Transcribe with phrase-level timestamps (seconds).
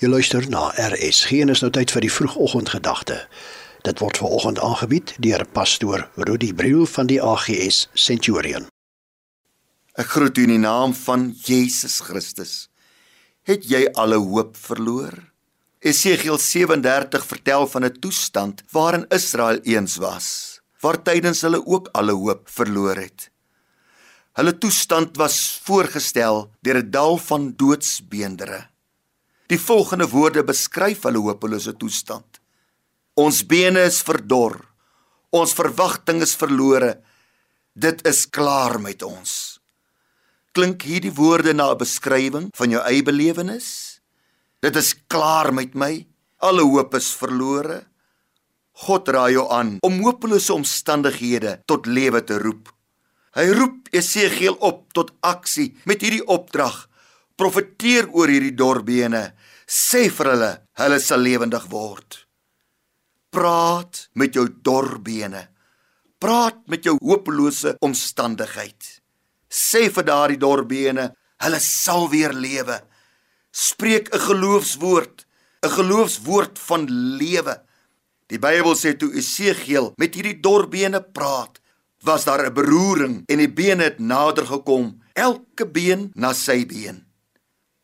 [0.00, 3.18] Jy luister na RSG en is nou tyd vir die vroegoggendgedagte.
[3.84, 8.64] Dit word veraloggend aangebied deur pastoor Rudy Briel van die AGS Centurion.
[10.00, 12.54] Ek groet u in die naam van Jesus Christus.
[13.44, 15.18] Het jy alle hoop verloor?
[15.84, 22.16] Esegiel 37 vertel van 'n toestand waarin Israel eens was, waar tydens hulle ook alle
[22.16, 23.28] hoop verloor het.
[24.32, 28.70] Hulle toestand was voorgestel deur 'n dal van doodsbeendere.
[29.50, 32.38] Die volgende woorde beskryf hulle hopelose toestand.
[33.18, 34.60] Ons bene is verdor.
[35.34, 37.00] Ons verwagting is verlore.
[37.74, 39.58] Dit is klaar met ons.
[40.54, 44.00] Klink hierdie woorde na 'n beskrywing van jou eie belewenis?
[44.62, 46.06] Dit is klaar met my.
[46.38, 47.86] Alle hoop is verlore.
[48.72, 52.72] God raai jou aan om hopelose omstandighede tot lewe te roep.
[53.34, 56.88] Hy roep Esegiel op tot aksie met hierdie opdrag:
[57.36, 59.34] Profeteer oor hierdie dorbene.
[59.70, 60.50] Sê vir hulle,
[60.82, 62.16] hulle sal lewendig word.
[63.30, 65.44] Praat met jou dorbene.
[66.18, 68.88] Praat met jou hopelose omstandigheid.
[69.46, 71.12] Sê vir daardie dorbene,
[71.44, 72.80] hulle sal weer lewe.
[73.54, 75.26] Spreek 'n geloofswoord,
[75.62, 76.90] 'n geloofswoord van
[77.20, 77.54] lewe.
[78.26, 81.60] Die Bybel sê toe Esegiel met hierdie dorbene praat,
[82.02, 87.09] was daar 'n beroering en die bene het nader gekom, elke been na sy been.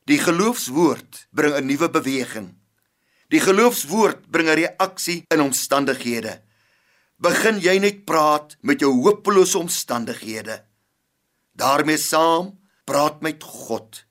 [0.07, 2.55] Die geloofswoord bring 'n nuwe beweging.
[3.29, 6.43] Die geloofswoord bring 'n reaksie in omstandighede.
[7.17, 10.65] Begin jy net praat met jou hopelose omstandighede.
[11.57, 14.07] daarmee saam praat met God.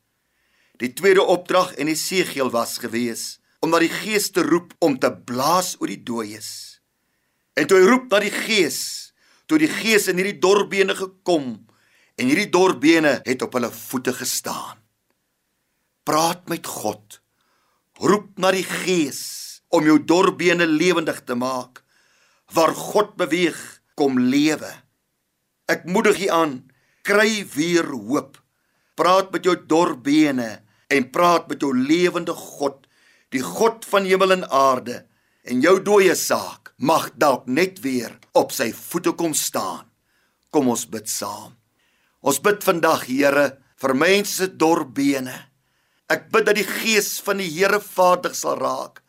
[0.77, 5.11] Die tweede opdrag in Esegiel was gewees om na die Gees te roep om te
[5.13, 6.81] blaas oor die dooies.
[7.53, 9.13] En toe hy roep na die Gees,
[9.45, 11.67] toe die Gees in hierdie dorbene gekom
[12.15, 14.84] en hierdie dorbene het op hulle voete gestaan.
[16.05, 17.17] Praat met God.
[17.97, 21.81] Roep na die Gees om jou dorbene lewendig te maak.
[22.53, 23.57] Waar God beweeg,
[23.97, 24.69] kom lewe.
[25.65, 26.53] Ek moedig u aan,
[27.01, 28.37] kry weer hoop.
[28.93, 30.59] Praat met jou dorbene
[30.93, 32.85] en praat met jou lewende God,
[33.33, 35.01] die God van hemel en aarde.
[35.41, 39.89] En jou dooie saak mag dalk net weer op sy voete kom staan.
[40.53, 41.57] Kom ons bid saam.
[42.21, 45.54] Ons bid vandag, Here, vir mense se dorbene.
[46.11, 49.01] Ek bid dat die gees van die Here vaardig sal raak.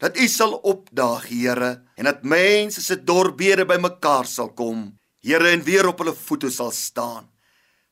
[0.00, 4.88] Dat U sal opdaag, Here, en dat mense se dorbede bymekaar sal kom.
[5.20, 7.28] Here en weer op hulle voete sal staan.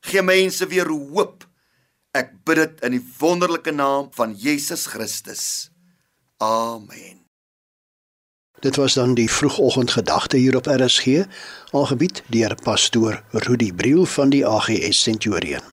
[0.01, 1.45] Gee mense weer hoop.
[2.17, 5.69] Ek bid dit in die wonderlike naam van Jesus Christus.
[6.41, 7.25] Amen.
[8.59, 11.23] Dit was dan die vroegoggendgedagte hier op RSG,
[11.71, 15.63] aangebied deur pastoor Rudy Briel van die AGS Centurion.